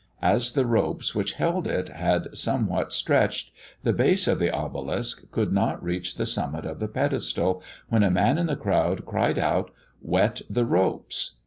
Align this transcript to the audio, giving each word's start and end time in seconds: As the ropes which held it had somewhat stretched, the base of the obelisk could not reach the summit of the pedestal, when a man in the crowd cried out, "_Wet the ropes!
As 0.23 0.53
the 0.53 0.65
ropes 0.65 1.13
which 1.13 1.33
held 1.33 1.67
it 1.67 1.89
had 1.89 2.35
somewhat 2.35 2.91
stretched, 2.91 3.51
the 3.83 3.93
base 3.93 4.27
of 4.27 4.39
the 4.39 4.49
obelisk 4.49 5.29
could 5.29 5.53
not 5.53 5.83
reach 5.83 6.15
the 6.15 6.25
summit 6.25 6.65
of 6.65 6.79
the 6.79 6.87
pedestal, 6.87 7.61
when 7.89 8.01
a 8.01 8.09
man 8.09 8.39
in 8.39 8.47
the 8.47 8.55
crowd 8.55 9.05
cried 9.05 9.37
out, 9.37 9.69
"_Wet 10.03 10.41
the 10.49 10.65
ropes! 10.65 11.35